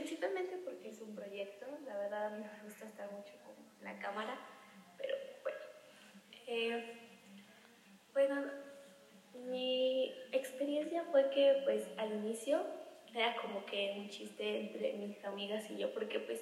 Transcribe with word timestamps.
principalmente 0.00 0.56
porque 0.64 0.88
es 0.88 1.00
un 1.02 1.14
proyecto, 1.14 1.66
la 1.84 1.98
verdad 1.98 2.30
me 2.30 2.48
gusta 2.64 2.86
estar 2.86 3.10
mucho 3.12 3.32
con 3.44 3.54
la 3.84 3.98
cámara, 3.98 4.38
pero 4.96 5.14
bueno. 5.42 5.58
Eh, 6.46 6.96
bueno, 8.14 8.50
mi 9.46 10.10
experiencia 10.32 11.04
fue 11.10 11.28
que 11.30 11.60
pues 11.64 11.86
al 11.98 12.12
inicio 12.12 12.62
era 13.14 13.36
como 13.36 13.66
que 13.66 13.96
un 13.98 14.08
chiste 14.08 14.60
entre 14.60 14.94
mis 14.94 15.22
amigas 15.22 15.70
y 15.70 15.76
yo, 15.76 15.92
porque 15.92 16.18
pues 16.20 16.40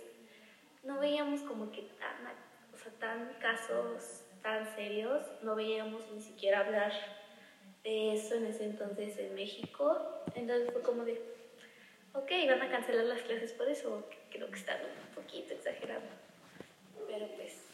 no 0.85 1.01
veíamos 1.01 1.41
como 1.41 1.73
que 1.73 1.83
tan, 1.83 2.27
o 2.73 2.79
sea, 2.79 2.93
tan 3.01 3.35
casos 3.41 4.25
tan 4.41 4.73
serios, 4.77 5.27
no 5.43 5.57
veíamos 5.57 6.09
ni 6.13 6.21
siquiera 6.21 6.61
hablar 6.61 6.93
de 7.83 8.15
eso 8.15 8.37
en 8.37 8.47
ese 8.47 8.67
entonces 8.67 9.19
en 9.19 9.35
México, 9.35 10.23
entonces 10.37 10.71
fue 10.73 10.83
como 10.83 11.05
de, 11.05 11.21
ok, 12.13 12.31
van 12.49 12.63
a 12.63 12.71
cancelar 12.71 13.05
las 13.05 13.23
clases 13.23 13.53
por 13.53 13.69
eso, 13.69 14.09
creo 14.31 14.51
que 14.51 14.59
están 14.59 14.79
un 14.81 15.15
poquito 15.15 15.55
exagerando, 15.55 16.09
pero 17.07 17.27
pues 17.37 17.69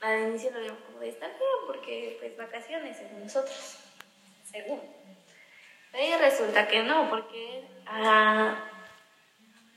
al 0.00 0.28
inicio 0.28 0.50
lo 0.50 0.60
vimos 0.60 0.78
como 0.86 1.00
de, 1.00 1.10
bien, 1.10 1.30
porque 1.66 2.16
pues 2.20 2.36
vacaciones 2.36 2.96
según 2.96 3.22
nosotros, 3.22 3.78
según. 4.50 4.80
Pero 5.92 6.18
resulta 6.18 6.68
que 6.68 6.82
no, 6.82 7.10
porque 7.10 7.64
ah, 7.86 8.56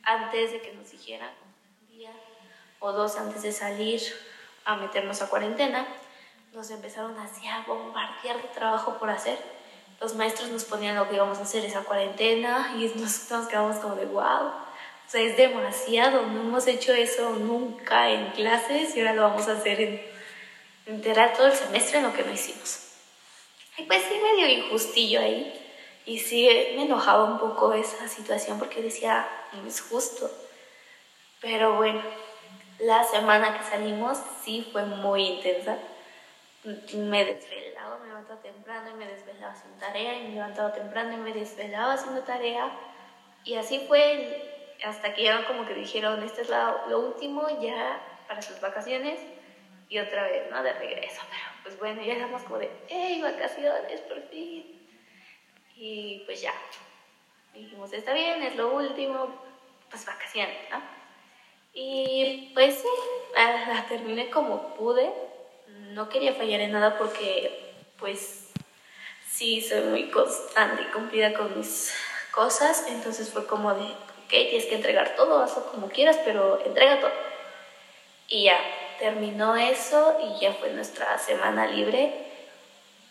antes 0.03 0.51
de 0.51 0.62
que 0.62 0.73
nos 0.73 0.91
dijeran 0.91 1.31
un 1.81 1.87
día 1.98 2.12
o 2.79 2.91
dos 2.91 3.17
antes 3.17 3.41
de 3.41 3.51
salir 3.51 4.01
a 4.65 4.75
meternos 4.75 5.21
a 5.21 5.29
cuarentena, 5.29 5.87
nos 6.53 6.70
empezaron 6.70 7.17
así 7.17 7.48
a 7.48 7.63
bombardear 7.65 8.41
de 8.41 8.48
trabajo 8.49 8.98
por 8.99 9.09
hacer. 9.09 9.39
Los 10.02 10.15
maestros 10.15 10.49
nos 10.49 10.65
ponían 10.65 10.95
lo 10.95 11.07
que 11.07 11.15
íbamos 11.15 11.38
a 11.38 11.43
hacer 11.43 11.63
esa 11.63 11.83
cuarentena 11.83 12.73
y 12.77 12.91
nos, 12.99 13.29
nos 13.31 13.47
quedamos 13.47 13.77
como 13.77 13.95
de 13.95 14.05
wow. 14.05 14.47
O 15.05 15.09
sea, 15.09 15.21
es 15.21 15.37
demasiado. 15.37 16.26
No 16.27 16.41
hemos 16.41 16.68
hecho 16.68 16.93
eso 16.93 17.31
nunca 17.31 18.09
en 18.09 18.31
clases 18.31 18.95
y 18.95 18.99
ahora 18.99 19.13
lo 19.13 19.21
vamos 19.23 19.48
a 19.48 19.53
hacer 19.53 19.81
en 19.81 20.01
enterar 20.85 21.34
todo 21.34 21.48
el 21.48 21.53
semestre 21.53 21.99
en 21.99 22.05
lo 22.05 22.13
que 22.13 22.23
no 22.23 22.31
hicimos. 22.31 22.79
Y 23.77 23.84
pues 23.84 24.03
sí, 24.03 24.15
medio 24.21 24.48
injustillo 24.48 25.20
ahí. 25.20 25.59
Y 26.05 26.20
sí, 26.20 26.48
me 26.75 26.84
enojaba 26.84 27.23
un 27.23 27.40
poco 27.40 27.73
esa 27.73 28.07
situación 28.07 28.59
porque 28.59 28.81
decía, 28.81 29.27
no 29.53 29.68
es 29.68 29.81
justo. 29.81 30.29
Pero 31.40 31.75
bueno, 31.75 32.01
la 32.79 33.03
semana 33.03 33.57
que 33.57 33.63
salimos 33.63 34.18
sí 34.43 34.68
fue 34.71 34.85
muy 34.85 35.23
intensa. 35.23 35.77
Me 36.63 37.25
desvelaba, 37.25 37.99
me 37.99 38.07
levantaba 38.07 38.41
temprano 38.41 38.89
y 38.91 38.93
me 38.93 39.07
desvelaba 39.07 39.53
haciendo 39.53 39.79
tarea, 39.79 40.17
y 40.17 40.23
me 40.23 40.35
levantaba 40.35 40.71
temprano 40.71 41.13
y 41.13 41.17
me 41.17 41.33
desvelaba 41.33 41.93
haciendo 41.93 42.21
tarea. 42.21 42.71
Y 43.43 43.55
así 43.55 43.85
fue 43.87 44.77
hasta 44.84 45.13
que 45.13 45.23
ya 45.23 45.45
como 45.45 45.65
que 45.65 45.73
dijeron, 45.73 46.23
este 46.23 46.41
es 46.41 46.49
lo 46.49 46.99
último 46.99 47.47
ya 47.61 48.01
para 48.27 48.41
sus 48.41 48.59
vacaciones 48.61 49.19
y 49.89 49.99
otra 49.99 50.23
vez, 50.23 50.49
¿no? 50.49 50.63
De 50.63 50.73
regreso. 50.73 51.21
Pero 51.29 51.43
pues 51.63 51.79
bueno, 51.79 52.01
ya 52.01 52.13
éramos 52.13 52.43
como 52.43 52.59
de, 52.59 52.71
¡hey, 52.87 53.21
vacaciones, 53.21 54.01
por 54.01 54.21
fin! 54.29 54.87
Y 55.75 56.23
pues 56.25 56.41
ya, 56.41 56.53
dijimos, 57.53 57.91
está 57.93 58.13
bien, 58.13 58.41
es 58.41 58.55
lo 58.55 58.73
último, 58.73 59.27
pues 59.89 60.05
vacaciones, 60.05 60.57
¿no? 60.71 60.81
Y 61.73 62.51
pues 62.53 62.75
sí, 62.75 62.87
la, 63.35 63.85
terminé 63.89 64.29
como 64.29 64.73
pude. 64.75 65.11
No 65.94 66.09
quería 66.09 66.34
fallar 66.34 66.59
en 66.62 66.72
nada 66.72 66.97
porque 66.97 67.72
pues 68.00 68.47
sí 69.30 69.62
soy 69.62 69.81
muy 69.81 70.09
constante 70.09 70.81
y 70.81 70.91
cumplida 70.91 71.34
con 71.34 71.56
mis 71.56 71.94
cosas. 72.31 72.86
Entonces 72.88 73.30
fue 73.30 73.46
como 73.46 73.75
de, 73.75 73.84
ok, 73.84 74.30
tienes 74.30 74.66
que 74.66 74.75
entregar 74.75 75.16
todo, 75.16 75.44
hazlo 75.44 75.68
como 75.68 75.90
quieras, 75.90 76.18
pero 76.25 76.59
entrega 76.66 77.00
todo. 77.00 77.12
Y 78.28 78.46
ya, 78.46 78.58
terminó 78.97 79.56
eso 79.56 80.18
y 80.20 80.42
ya 80.42 80.53
fue 80.53 80.72
nuestra 80.72 81.16
semana 81.20 81.68
libre. 81.68 82.12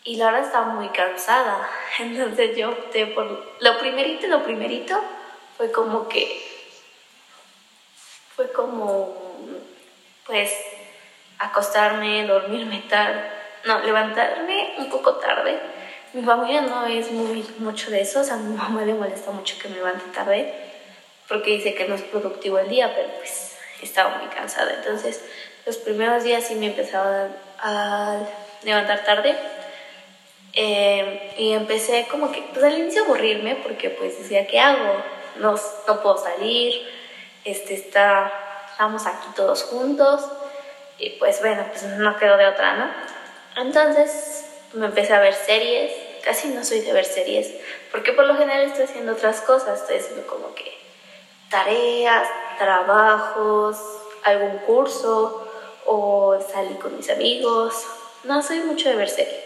Y 0.03 0.17
Laura 0.17 0.41
estaba 0.41 0.65
muy 0.65 0.89
cansada. 0.89 1.69
Entonces 1.99 2.57
yo 2.57 2.71
opté 2.71 3.05
por... 3.07 3.55
Lo 3.61 3.79
primerito, 3.79 4.27
lo 4.27 4.43
primerito 4.43 5.01
fue 5.55 5.71
como 5.71 6.09
que... 6.09 6.51
Fue 8.35 8.51
como... 8.51 9.15
Pues 10.25 10.51
acostarme, 11.43 12.25
dormirme 12.25 12.83
tarde. 12.89 13.21
No, 13.65 13.79
levantarme 13.79 14.75
un 14.77 14.89
poco 14.89 15.15
tarde. 15.15 15.59
Mi 16.13 16.23
familia 16.23 16.61
no 16.61 16.85
es 16.85 17.11
muy 17.11 17.45
mucho 17.59 17.91
de 17.91 18.01
eso. 18.01 18.21
O 18.21 18.23
sea, 18.23 18.35
a 18.35 18.37
mi 18.37 18.55
mamá 18.55 18.83
le 18.83 18.93
molesta 18.93 19.31
mucho 19.31 19.57
que 19.59 19.69
me 19.69 19.75
levante 19.75 20.05
tarde. 20.13 20.53
Porque 21.27 21.51
dice 21.51 21.73
que 21.73 21.87
no 21.87 21.95
es 21.95 22.01
productivo 22.01 22.59
el 22.59 22.69
día, 22.69 22.93
pero 22.95 23.09
pues 23.17 23.55
estaba 23.81 24.17
muy 24.17 24.27
cansada. 24.27 24.73
Entonces 24.73 25.23
los 25.65 25.77
primeros 25.77 26.23
días 26.23 26.45
sí 26.45 26.55
me 26.55 26.67
empezaba 26.67 27.29
a 27.59 28.19
levantar 28.63 29.03
tarde 29.05 29.35
eh, 30.53 31.33
y 31.37 31.53
empecé 31.53 32.07
como 32.09 32.31
que, 32.31 32.41
pues 32.53 32.63
al 32.63 32.77
inicio 32.77 33.03
aburrirme 33.03 33.55
porque 33.55 33.89
pues 33.89 34.19
decía, 34.19 34.45
¿qué 34.45 34.59
hago? 34.59 35.01
No, 35.37 35.55
no 35.87 36.01
puedo 36.01 36.17
salir, 36.17 36.73
este, 37.43 37.73
está, 37.73 38.31
estamos 38.71 39.05
aquí 39.05 39.27
todos 39.35 39.63
juntos 39.63 40.21
y 41.03 41.09
pues 41.19 41.41
bueno, 41.41 41.65
pues 41.69 41.83
no 41.83 42.17
quedo 42.17 42.37
de 42.37 42.47
otra, 42.47 42.75
¿no? 42.75 43.61
Entonces 43.61 44.45
me 44.73 44.85
empecé 44.85 45.13
a 45.13 45.19
ver 45.19 45.33
series, 45.33 45.91
casi 46.23 46.47
no 46.47 46.63
soy 46.63 46.79
de 46.79 46.93
ver 46.93 47.03
series, 47.03 47.53
porque 47.91 48.13
por 48.13 48.25
lo 48.25 48.37
general 48.37 48.61
estoy 48.61 48.85
haciendo 48.85 49.11
otras 49.11 49.41
cosas, 49.41 49.81
estoy 49.81 49.97
haciendo 49.97 50.25
como 50.25 50.55
que 50.55 50.71
tareas, 51.49 52.27
trabajos, 52.57 53.77
algún 54.23 54.59
curso, 54.59 55.45
o 55.85 56.39
salí 56.51 56.75
con 56.75 56.95
mis 56.95 57.09
amigos. 57.09 57.85
No 58.23 58.41
soy 58.41 58.61
mucho 58.61 58.87
de 58.87 58.95
ver 58.95 59.09
series. 59.09 59.43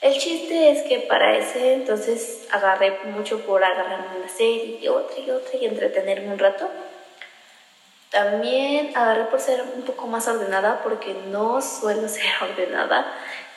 El 0.00 0.18
chiste 0.18 0.72
es 0.72 0.82
que 0.88 0.98
para 1.00 1.36
ese 1.36 1.74
entonces 1.74 2.48
agarré 2.50 2.98
mucho 3.04 3.38
por 3.40 3.62
agarrarme 3.62 4.18
una 4.18 4.28
serie 4.28 4.78
y 4.80 4.88
otra 4.88 5.18
y 5.20 5.30
otra 5.30 5.56
y 5.56 5.66
entretenerme 5.66 6.32
un 6.32 6.38
rato. 6.38 6.68
También 8.10 8.96
agarré 8.96 9.24
por 9.24 9.40
ser 9.40 9.62
un 9.76 9.82
poco 9.82 10.06
más 10.06 10.26
ordenada 10.28 10.80
porque 10.82 11.14
no 11.28 11.62
suelo 11.62 12.08
ser 12.08 12.26
ordenada. 12.42 13.12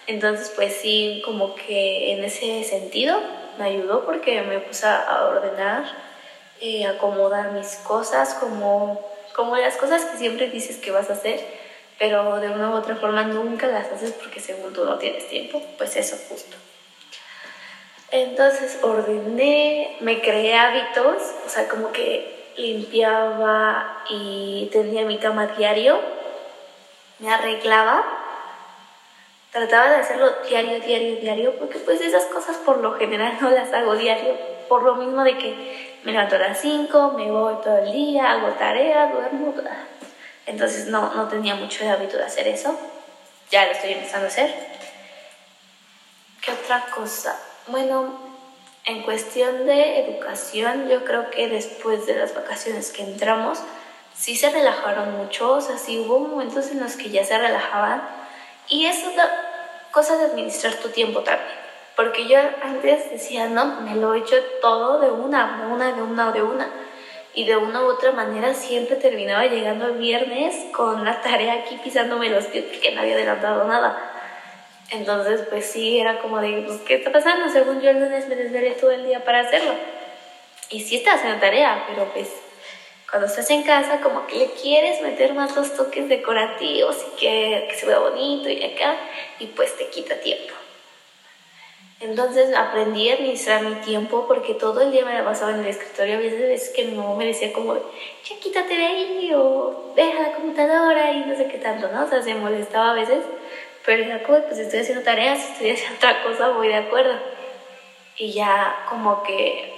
Entonces 0.08 0.52
pues 0.56 0.76
sí, 0.76 1.22
como 1.26 1.56
que 1.56 2.14
en 2.14 2.24
ese 2.24 2.64
sentido 2.64 3.20
me 3.58 3.66
ayudó 3.66 4.06
porque 4.06 4.42
me 4.42 4.60
puse 4.60 4.86
a 4.86 5.26
ordenar, 5.26 5.84
eh, 6.60 6.86
acomodar 6.86 7.52
mis 7.52 7.76
cosas 7.78 8.34
como, 8.36 9.00
como 9.36 9.56
las 9.58 9.76
cosas 9.76 10.04
que 10.06 10.18
siempre 10.18 10.50
dices 10.50 10.78
que 10.78 10.92
vas 10.92 11.10
a 11.10 11.14
hacer 11.14 11.64
pero 12.00 12.40
de 12.40 12.50
una 12.50 12.70
u 12.70 12.74
otra 12.74 12.96
forma 12.96 13.24
nunca 13.24 13.68
las 13.68 13.92
haces 13.92 14.12
porque 14.12 14.40
según 14.40 14.74
tú 14.74 14.84
no 14.86 14.98
tienes 14.98 15.28
tiempo, 15.30 15.62
pues 15.78 15.96
eso 15.96 16.18
justo. 16.28 16.58
Entonces 18.12 18.80
ordené, 18.82 19.98
me 20.02 20.22
creé 20.22 20.56
hábitos, 20.56 21.22
o 21.46 21.50
sea, 21.50 21.68
como 21.68 21.92
que 21.92 22.43
limpiaba 22.58 24.04
y 24.10 24.70
tenía 24.72 25.06
mi 25.06 25.18
cama 25.18 25.48
diario, 25.48 26.00
me 27.20 27.32
arreglaba, 27.32 28.04
trataba 29.52 29.90
de 29.90 29.96
hacerlo 29.98 30.30
diario, 30.48 30.80
diario, 30.80 31.16
diario, 31.18 31.56
porque 31.58 31.80
pues 31.80 32.02
esas 32.02 32.26
cosas 32.26 32.58
por 32.58 32.78
lo 32.78 32.94
general 32.94 33.38
no 33.42 33.50
las 33.50 33.72
hago 33.74 33.96
diario, 33.96 34.36
por 34.68 34.84
lo 34.84 34.96
mismo 34.96 35.24
de 35.24 35.38
que 35.38 36.00
me 36.04 36.12
levanto 36.12 36.36
a 36.36 36.40
las 36.40 36.60
5, 36.60 37.14
me 37.16 37.32
voy 37.32 37.56
todo 37.64 37.78
el 37.78 37.92
día, 37.92 38.32
hago 38.32 38.50
tarea, 38.50 39.08
duermo, 39.08 39.54
entonces 40.46 40.88
no, 40.88 41.14
no 41.14 41.28
tenía 41.28 41.56
mucho 41.56 41.84
de 41.84 41.92
hábito 41.92 42.18
de 42.18 42.26
hacer 42.26 42.48
eso. 42.48 42.78
Ya 43.50 43.66
lo 43.66 43.72
estoy 43.72 43.94
empezando 43.94 44.26
a 44.26 44.30
hacer. 44.30 44.54
¿Qué 46.42 46.52
otra 46.52 46.86
cosa? 46.94 47.40
Bueno, 47.68 48.20
en 48.86 49.04
cuestión 49.04 49.66
de 49.66 50.00
educación, 50.00 50.90
yo 50.90 51.06
creo 51.06 51.30
que 51.30 51.48
después 51.48 52.06
de 52.06 52.16
las 52.16 52.36
vacaciones 52.36 52.92
que 52.92 53.04
entramos, 53.04 53.60
sí 54.14 54.36
se 54.36 54.50
relajaron 54.50 55.18
mucho, 55.18 55.54
o 55.54 55.62
sea, 55.62 55.78
sí 55.78 56.00
hubo 56.00 56.20
momentos 56.20 56.72
en 56.72 56.82
los 56.82 56.96
que 56.96 57.10
ya 57.10 57.24
se 57.24 57.38
relajaban. 57.38 58.04
Y 58.68 58.86
es 58.86 59.04
cosa 59.92 60.18
de 60.18 60.26
administrar 60.26 60.74
tu 60.76 60.90
tiempo 60.90 61.22
también. 61.22 61.64
Porque 61.96 62.28
yo 62.28 62.40
antes 62.64 63.12
decía, 63.12 63.48
no, 63.48 63.82
me 63.82 63.96
lo 63.96 64.16
he 64.16 64.20
hecho 64.20 64.36
todo 64.62 65.00
de 65.00 65.12
una, 65.12 65.60
de 65.62 65.74
una, 65.74 65.94
de 65.94 66.02
una, 66.02 66.32
de 66.32 66.42
una 66.42 66.68
y 67.36 67.46
de 67.46 67.56
una 67.56 67.82
u 67.84 67.86
otra 67.86 68.12
manera 68.12 68.54
siempre 68.54 68.96
terminaba 68.96 69.46
llegando 69.46 69.88
el 69.88 69.98
viernes 69.98 70.56
con 70.72 71.06
la 71.06 71.22
tarea 71.22 71.54
aquí 71.54 71.80
pisándome 71.84 72.30
los 72.30 72.46
pies 72.46 72.66
porque 72.66 72.92
no 72.94 73.02
había 73.02 73.14
adelantado 73.14 73.66
nada. 73.66 74.13
Entonces, 74.92 75.42
pues 75.50 75.66
sí, 75.66 76.00
era 76.00 76.20
como 76.20 76.40
de, 76.40 76.64
pues, 76.68 76.82
¿qué 76.82 76.96
está 76.96 77.12
pasando? 77.12 77.50
Según 77.50 77.82
yo 77.82 77.90
el 77.90 78.00
lunes 78.00 78.28
me 78.28 78.36
desvelé 78.36 78.72
todo 78.72 78.92
el 78.92 79.06
día 79.06 79.24
para 79.24 79.42
hacerlo. 79.42 79.74
Y 80.70 80.82
sí 80.82 80.98
estás 80.98 81.16
haciendo 81.16 81.40
tarea, 81.40 81.86
pero 81.88 82.06
pues 82.14 82.30
cuando 83.10 83.28
estás 83.28 83.50
en 83.52 83.62
casa 83.64 84.02
como 84.02 84.26
que 84.26 84.38
le 84.38 84.52
quieres 84.52 85.02
meter 85.02 85.34
más 85.34 85.56
los 85.56 85.76
toques 85.76 86.10
decorativos 86.10 86.98
y 86.98 87.20
que, 87.20 87.68
que 87.70 87.76
se 87.76 87.86
vea 87.86 88.00
bonito 88.00 88.50
y 88.50 88.64
acá, 88.64 88.96
y 89.40 89.48
pues 89.48 89.78
te 89.78 89.88
quita 89.90 90.20
tiempo. 90.20 90.54
Entonces 92.04 92.54
aprendí 92.54 93.10
a 93.10 93.14
administrar 93.14 93.62
mi 93.62 93.76
tiempo 93.76 94.26
porque 94.28 94.56
todo 94.56 94.82
el 94.82 94.92
día 94.92 95.06
me 95.06 95.14
la 95.14 95.24
pasaba 95.24 95.52
en 95.52 95.62
el 95.62 95.68
escritorio. 95.68 96.16
A 96.16 96.18
veces 96.18 96.70
que 96.76 96.84
mi 96.84 96.98
mamá 96.98 97.16
me 97.16 97.28
decía 97.28 97.54
como, 97.54 97.76
ya 97.76 98.40
quítate 98.42 98.76
de 98.76 98.86
ahí 98.86 99.32
o 99.34 99.94
deja 99.96 100.22
la 100.22 100.34
computadora 100.34 101.12
y 101.12 101.22
no 101.22 101.36
sé 101.38 101.48
qué 101.48 101.60
tanto, 101.60 101.88
¿no? 101.90 102.04
O 102.04 102.10
sea, 102.10 102.22
se 102.22 102.36
molestaba 102.36 102.92
a 102.92 102.96
veces, 102.96 103.20
pero 103.86 104.04
era 104.04 104.24
como, 104.24 104.42
pues 104.44 104.60
estoy 104.60 104.80
haciendo 104.80 105.04
tareas, 105.04 105.40
estoy 105.52 105.72
haciendo 105.72 105.98
otra 105.98 106.24
cosa, 106.24 106.50
voy 106.50 106.68
de 106.68 106.78
acuerdo. 106.78 107.20
Y 108.18 108.32
ya 108.34 108.86
como 108.90 109.24
que 109.24 109.74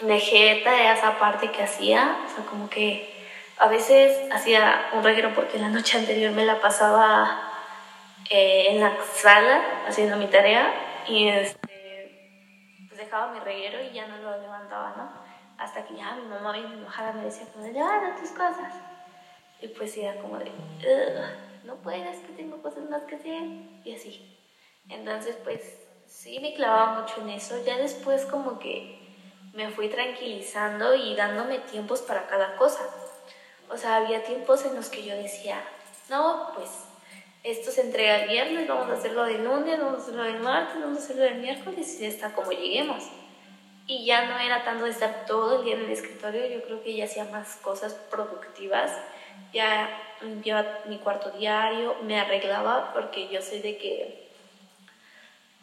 dejé 0.00 0.60
tareas 0.64 1.02
aparte 1.02 1.50
que 1.50 1.62
hacía, 1.62 2.18
o 2.26 2.34
sea, 2.34 2.44
como 2.44 2.68
que 2.68 3.14
a 3.58 3.68
veces 3.68 4.16
hacía 4.32 4.90
un 4.92 5.02
reguero 5.02 5.34
porque 5.34 5.58
la 5.58 5.68
noche 5.68 5.98
anterior 5.98 6.32
me 6.32 6.44
la 6.44 6.60
pasaba 6.60 7.42
eh, 8.30 8.66
en 8.70 8.80
la 8.80 8.92
sala 9.14 9.62
haciendo 9.88 10.16
mi 10.16 10.26
tarea 10.26 10.72
y 11.06 11.28
este, 11.28 12.86
pues 12.88 13.00
dejaba 13.00 13.32
mi 13.32 13.40
reguero 13.40 13.82
y 13.82 13.92
ya 13.92 14.06
no 14.06 14.18
lo 14.18 14.40
levantaba, 14.40 14.94
¿no? 14.96 15.10
Hasta 15.56 15.84
que 15.84 15.96
ya 15.96 16.14
mi 16.14 16.26
mamá 16.28 16.52
bien 16.52 16.72
enojada 16.72 17.12
me 17.12 17.24
decía 17.24 17.46
como, 17.52 17.66
levanta 17.66 18.20
tus 18.20 18.30
cosas. 18.30 18.74
Y 19.60 19.68
pues 19.68 19.96
era 19.96 20.20
como 20.20 20.38
de, 20.38 20.50
no 21.64 21.76
puedes, 21.76 22.18
que 22.18 22.32
tengo 22.34 22.62
cosas 22.62 22.88
más 22.88 23.02
que 23.02 23.16
hacer. 23.16 23.42
Y 23.84 23.94
así. 23.94 24.38
Entonces 24.88 25.36
pues 25.44 25.78
sí 26.06 26.38
me 26.40 26.54
clavaba 26.54 27.00
mucho 27.00 27.20
en 27.20 27.30
eso. 27.30 27.62
Ya 27.64 27.76
después 27.76 28.24
como 28.26 28.58
que 28.58 28.98
me 29.54 29.70
fui 29.70 29.88
tranquilizando 29.88 30.94
y 30.94 31.14
dándome 31.14 31.58
tiempos 31.58 32.02
para 32.02 32.26
cada 32.26 32.56
cosa. 32.56 32.82
O 33.70 33.76
sea, 33.76 33.96
había 33.96 34.22
tiempos 34.22 34.64
en 34.64 34.76
los 34.76 34.88
que 34.88 35.04
yo 35.04 35.14
decía, 35.14 35.60
no, 36.08 36.52
pues 36.54 36.70
esto 37.44 37.70
se 37.70 37.82
entrega 37.82 38.22
el 38.22 38.28
viernes, 38.28 38.68
vamos 38.68 38.88
a 38.90 38.94
hacerlo 38.94 39.24
de 39.24 39.38
lunes, 39.38 39.78
vamos 39.78 40.00
a 40.00 40.02
hacerlo 40.02 40.22
del 40.22 40.40
martes, 40.40 40.80
vamos 40.80 40.98
a 40.98 41.04
hacerlo 41.04 41.22
del 41.22 41.36
miércoles 41.36 42.00
y 42.00 42.06
hasta 42.06 42.32
como 42.32 42.52
lleguemos. 42.52 43.04
Y 43.90 44.04
ya 44.04 44.26
no 44.26 44.38
era 44.38 44.64
tanto 44.64 44.84
estar 44.84 45.24
todo 45.24 45.58
el 45.58 45.64
día 45.64 45.74
en 45.74 45.86
el 45.86 45.90
escritorio, 45.90 46.46
yo 46.46 46.62
creo 46.62 46.82
que 46.82 46.94
ya 46.94 47.06
hacía 47.06 47.24
más 47.24 47.56
cosas 47.56 47.94
productivas, 47.94 48.92
ya 49.50 49.88
limpiaba 50.20 50.80
mi 50.84 50.98
cuarto 50.98 51.30
diario, 51.30 51.96
me 52.02 52.20
arreglaba 52.20 52.92
porque 52.92 53.28
yo 53.28 53.40
sé 53.40 53.62
de 53.62 53.78
que, 53.78 54.28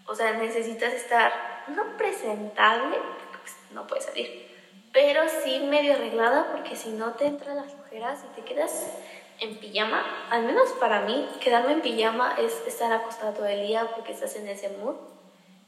o 0.08 0.16
sea, 0.16 0.34
necesitas 0.34 0.92
estar 0.94 1.32
no 1.68 1.98
presentable, 1.98 2.98
pues, 3.44 3.56
no 3.72 3.86
puedes 3.86 4.06
salir, 4.06 4.50
pero 4.92 5.22
sí 5.44 5.60
medio 5.60 5.94
arreglada 5.94 6.48
porque 6.52 6.76
si 6.76 6.90
no 6.90 7.12
te 7.12 7.28
entran 7.28 7.58
las 7.58 7.76
ojeras 7.76 8.26
y 8.26 8.42
te 8.42 8.44
quedas 8.44 8.92
en 9.40 9.60
pijama, 9.60 10.04
al 10.32 10.46
menos 10.46 10.72
para 10.80 11.02
mí, 11.02 11.30
quedarme 11.42 11.74
en 11.74 11.82
pijama 11.82 12.38
es 12.40 12.64
estar 12.66 12.92
acostado 12.92 13.34
todo 13.34 13.46
el 13.46 13.68
día 13.68 13.86
porque 13.94 14.14
estás 14.14 14.36
en 14.36 14.48
ese 14.48 14.70
mood 14.70 14.96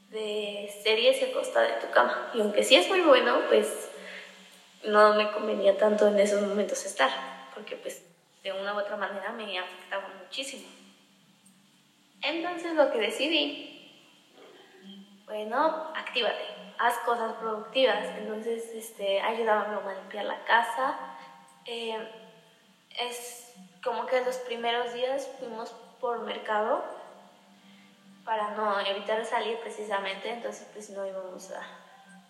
de 0.08 0.70
series 0.82 1.20
y 1.20 1.26
acostada 1.26 1.74
en 1.74 1.80
tu 1.80 1.90
cama. 1.90 2.30
Y 2.34 2.40
aunque 2.40 2.64
sí 2.64 2.76
es 2.76 2.88
muy 2.88 3.00
bueno, 3.00 3.40
pues 3.48 3.90
no 4.84 5.14
me 5.14 5.30
convenía 5.32 5.76
tanto 5.76 6.08
en 6.08 6.18
esos 6.18 6.42
momentos 6.42 6.84
estar, 6.84 7.10
porque 7.54 7.76
pues 7.76 8.04
de 8.42 8.52
una 8.52 8.74
u 8.74 8.78
otra 8.78 8.96
manera 8.96 9.32
me 9.32 9.58
afectaba 9.58 10.08
muchísimo. 10.22 10.66
Entonces 12.22 12.74
lo 12.74 12.90
que 12.90 12.98
decidí, 12.98 13.74
bueno, 15.26 15.92
actívate, 15.94 16.44
haz 16.78 16.98
cosas 16.98 17.34
productivas. 17.34 18.06
Entonces, 18.18 18.64
este, 18.74 19.20
ayudaba 19.20 19.62
a 19.62 19.68
mi 19.68 19.74
mamá 19.76 19.92
a 19.92 19.94
limpiar 19.94 20.24
la 20.24 20.42
casa. 20.44 20.98
Eh, 21.66 21.96
es 22.98 23.52
como 23.84 24.06
que 24.06 24.24
los 24.24 24.36
primeros 24.38 24.92
días 24.94 25.28
fuimos 25.38 25.70
por 26.00 26.20
mercado 26.20 26.84
para 28.28 28.50
no 28.50 28.78
evitar 28.80 29.24
salir 29.24 29.58
precisamente, 29.60 30.30
entonces 30.30 30.68
pues 30.74 30.90
no 30.90 31.06
íbamos 31.06 31.50
a, 31.50 31.62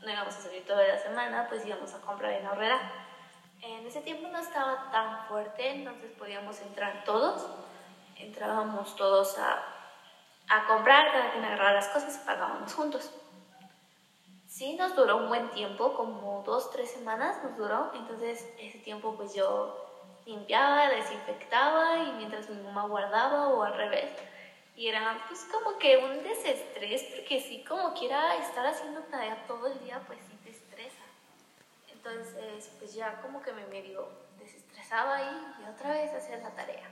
no 0.01 0.09
íbamos 0.09 0.33
a 0.33 0.43
salir 0.43 0.65
toda 0.65 0.87
la 0.87 0.97
semana, 0.97 1.47
pues 1.49 1.67
íbamos 1.67 1.93
a 1.93 2.01
comprar 2.01 2.35
en 2.35 2.47
Horrera. 2.47 2.79
En 3.61 3.85
ese 3.85 4.03
tiempo 4.03 4.29
no 4.29 4.39
estaba 4.39 4.93
tan 4.93 5.27
fuerte, 5.27 5.69
entonces 5.69 6.13
podíamos 6.17 6.61
entrar 6.61 7.03
todos, 7.03 7.45
entrábamos 8.15 8.95
todos 8.95 9.37
a, 9.39 9.61
a 10.49 10.67
comprar, 10.69 11.11
cada 11.11 11.33
quien 11.33 11.45
agarraba 11.45 11.73
las 11.73 11.89
cosas 11.89 12.17
y 12.23 12.25
pagábamos 12.25 12.73
juntos. 12.75 13.11
Sí, 14.47 14.77
nos 14.77 14.95
duró 14.95 15.17
un 15.17 15.29
buen 15.29 15.51
tiempo, 15.51 15.95
como 15.95 16.45
dos, 16.47 16.71
tres 16.71 16.93
semanas 16.93 17.43
nos 17.43 17.57
duró, 17.57 17.91
entonces 17.95 18.49
ese 18.61 18.79
tiempo 18.79 19.17
pues 19.17 19.35
yo 19.35 20.15
limpiaba, 20.27 20.91
desinfectaba 20.91 21.97
y 21.97 22.13
mientras 22.13 22.49
mi 22.51 22.63
mamá 22.63 22.87
guardaba 22.87 23.49
o 23.49 23.65
al 23.65 23.75
revés. 23.75 24.28
Y 24.79 24.87
era 24.87 25.25
pues 25.27 25.41
como 25.51 25.77
que 25.77 25.97
un 25.97 26.23
desestrés 26.23 27.03
porque 27.03 27.41
sí 27.41 27.65
como 27.65 27.93
quiera 27.95 28.37
estar 28.37 28.65
haciendo 28.65 29.01
tarea 29.03 29.45
todo 29.49 29.67
el 29.67 29.77
día 29.81 30.01
pues 30.07 30.21
sí 30.21 30.39
te 30.45 30.51
estresa. 30.51 31.03
Entonces 31.93 32.71
pues 32.79 32.95
ya 32.95 33.21
como 33.21 33.43
que 33.43 33.51
me 33.51 33.67
medio 33.67 34.09
desestresaba 34.39 35.17
ahí 35.17 35.55
y 35.61 35.69
otra 35.69 35.95
vez 35.95 36.15
hacía 36.15 36.37
la 36.37 36.55
tarea. 36.55 36.89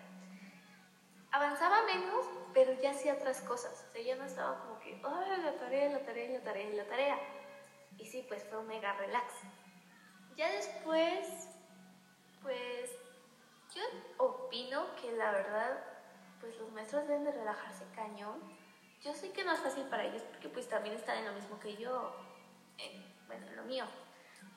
Avanzaba 1.30 1.82
menos, 1.82 2.26
pero 2.52 2.72
ya 2.82 2.90
hacía 2.90 3.14
otras 3.14 3.40
cosas. 3.42 3.86
O 3.88 3.92
sea, 3.92 4.02
ya 4.02 4.16
no 4.16 4.24
estaba 4.24 4.58
como 4.58 4.80
que, 4.80 5.00
ay, 5.04 5.42
la 5.44 5.52
tarea, 5.52 5.90
la 5.90 6.00
tarea, 6.00 6.30
la 6.30 6.44
tarea, 6.44 6.70
la 6.70 6.84
tarea. 6.86 7.18
Y 7.98 8.06
sí, 8.06 8.24
pues 8.26 8.42
fue 8.44 8.58
un 8.58 8.66
mega 8.66 8.94
relax. 8.94 9.32
Ya 10.36 10.50
después, 10.50 11.48
pues 12.42 12.90
yo 13.72 13.82
opino 14.18 14.86
que 14.96 15.12
la 15.12 15.30
verdad, 15.30 15.95
pues 16.46 16.58
los 16.58 16.72
maestros 16.72 17.06
deben 17.08 17.24
de 17.24 17.32
relajarse 17.32 17.84
cañón. 17.94 18.40
Yo 19.02 19.12
sé 19.14 19.32
que 19.32 19.44
no 19.44 19.52
es 19.52 19.60
fácil 19.60 19.84
para 19.84 20.04
ellos 20.04 20.22
porque 20.22 20.48
pues 20.48 20.68
también 20.68 20.94
están 20.94 21.18
en 21.18 21.26
lo 21.26 21.32
mismo 21.32 21.58
que 21.58 21.76
yo, 21.76 22.14
bueno, 23.26 23.46
en 23.46 23.56
lo 23.56 23.64
mío. 23.64 23.84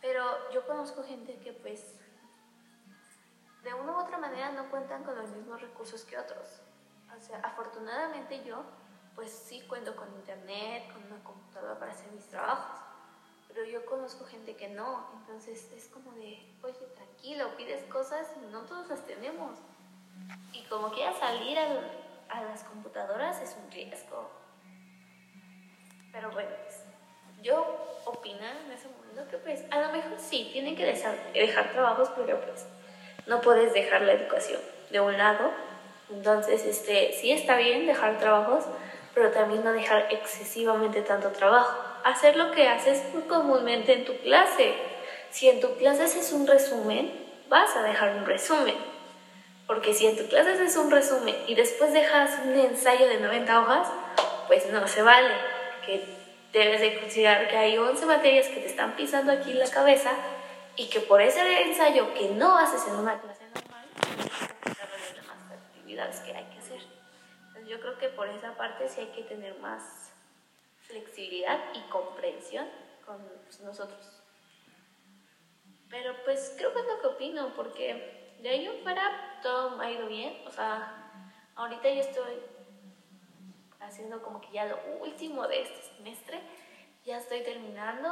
Pero 0.01 0.23
yo 0.51 0.65
conozco 0.67 1.03
gente 1.03 1.39
que 1.39 1.53
pues 1.53 1.99
de 3.63 3.73
una 3.73 3.93
u 3.93 3.99
otra 4.01 4.17
manera 4.17 4.51
no 4.51 4.69
cuentan 4.69 5.03
con 5.03 5.17
los 5.17 5.29
mismos 5.31 5.61
recursos 5.61 6.03
que 6.05 6.17
otros. 6.17 6.61
O 7.17 7.21
sea, 7.21 7.39
afortunadamente 7.39 8.43
yo 8.43 8.63
pues 9.15 9.31
sí 9.31 9.61
cuento 9.67 9.95
con 9.95 10.13
internet, 10.13 10.93
con 10.93 11.03
una 11.11 11.23
computadora 11.23 11.77
para 11.77 11.91
hacer 11.91 12.11
mis 12.11 12.27
trabajos 12.27 12.79
pero 13.49 13.65
yo 13.65 13.83
conozco 13.83 14.25
gente 14.25 14.55
que 14.55 14.69
no, 14.69 15.09
entonces 15.19 15.71
es 15.73 15.87
como 15.87 16.11
de, 16.11 16.55
oye, 16.61 16.85
tranquilo, 16.95 17.57
pides 17.57 17.83
cosas 17.85 18.31
y 18.37 18.45
no 18.51 18.61
todos 18.61 18.87
las 18.89 19.03
tenemos. 19.07 19.57
Y 20.53 20.63
como 20.63 20.91
quieras 20.91 21.17
salir 21.19 21.57
a 21.57 22.41
las 22.41 22.63
computadoras 22.63 23.41
es 23.41 23.55
un 23.63 23.71
riesgo. 23.71 24.29
Pero 26.11 26.31
bueno, 26.31 26.49
pues, 26.63 26.83
yo 27.41 28.01
opino 28.05 28.39
en 28.39 28.71
ese 28.71 28.87
momento 28.87 29.29
que 29.29 29.37
pues 29.37 29.63
a 29.71 29.79
lo 29.79 29.91
mejor 29.91 30.19
sí, 30.19 30.49
tienen 30.51 30.75
que 30.75 30.85
dejar, 30.85 31.71
trabajos, 31.71 32.09
pero 32.15 32.41
pues 32.41 32.65
no 33.27 33.41
puedes 33.41 33.73
dejar 33.73 34.01
la 34.01 34.13
educación 34.13 34.61
de 34.89 34.99
un 34.99 35.17
lado. 35.17 35.51
Entonces, 36.09 36.65
este, 36.65 37.13
sí 37.13 37.31
está 37.31 37.55
bien 37.55 37.85
dejar 37.85 38.17
trabajos, 38.17 38.65
pero 39.13 39.31
también 39.31 39.63
no 39.63 39.71
dejar 39.71 40.07
excesivamente 40.11 41.01
tanto 41.01 41.29
trabajo 41.29 41.89
hacer 42.03 42.35
lo 42.35 42.51
que 42.51 42.67
haces 42.67 43.03
comúnmente 43.27 43.93
en 43.93 44.05
tu 44.05 44.17
clase. 44.17 44.73
Si 45.31 45.49
en 45.49 45.59
tu 45.59 45.75
clase 45.75 46.03
haces 46.03 46.31
un 46.31 46.47
resumen, 46.47 47.11
vas 47.49 47.75
a 47.75 47.83
dejar 47.83 48.15
un 48.15 48.25
resumen. 48.25 48.75
Porque 49.69 49.93
si 49.93 50.07
en 50.07 50.17
tu 50.17 50.25
clase 50.27 50.53
haces 50.53 50.75
un 50.77 50.89
resumen 50.89 51.35
y 51.45 51.53
después 51.53 51.93
dejas 51.93 52.39
un 52.43 52.57
ensayo 52.57 53.07
de 53.07 53.19
90 53.19 53.61
hojas, 53.61 53.87
pues 54.47 54.65
no 54.71 54.87
se 54.87 55.03
vale. 55.03 55.35
Que 55.85 56.03
debes 56.51 56.81
de 56.81 56.99
considerar 56.99 57.47
que 57.47 57.55
hay 57.55 57.77
11 57.77 58.03
materias 58.07 58.47
que 58.47 58.61
te 58.61 58.65
están 58.65 58.95
pisando 58.95 59.31
aquí 59.31 59.51
en 59.51 59.59
la 59.59 59.69
cabeza 59.69 60.09
y 60.75 60.89
que 60.89 61.01
por 61.01 61.21
ese 61.21 61.61
ensayo 61.61 62.15
que 62.15 62.29
no 62.29 62.57
haces 62.57 62.87
en 62.87 62.95
una 62.95 63.21
clase 63.21 63.43
normal, 63.53 63.85
las 64.65 65.13
demás 65.13 65.37
actividades 65.53 66.19
que 66.21 66.35
hay 66.35 66.45
que 66.45 66.57
hacer. 66.57 66.81
Entonces 67.49 67.69
yo 67.69 67.79
creo 67.79 67.99
que 67.99 68.09
por 68.09 68.27
esa 68.27 68.57
parte 68.57 68.89
sí 68.89 69.01
hay 69.01 69.11
que 69.11 69.21
tener 69.21 69.53
más 69.59 70.09
flexibilidad 70.81 71.59
y 71.75 71.81
comprensión 71.91 72.67
con 73.05 73.19
pues, 73.43 73.59
nosotros. 73.59 74.23
Pero 75.91 76.15
pues 76.25 76.55
creo 76.57 76.73
que 76.73 76.79
es 76.79 76.87
lo 76.87 77.01
que 77.01 77.07
opino, 77.07 77.53
porque 77.55 78.28
de 78.41 78.49
ahí 78.49 78.65
en 78.65 78.83
fuera 78.83 79.39
todo 79.41 79.79
ha 79.79 79.91
ido 79.91 80.07
bien. 80.07 80.45
O 80.47 80.51
sea, 80.51 81.11
ahorita 81.55 81.89
yo 81.89 82.01
estoy 82.01 82.41
haciendo 83.79 84.21
como 84.21 84.41
que 84.41 84.51
ya 84.51 84.65
lo 84.65 84.77
último 85.01 85.47
de 85.47 85.61
este 85.61 85.81
semestre, 85.95 86.41
ya 87.05 87.17
estoy 87.17 87.43
terminando 87.43 88.09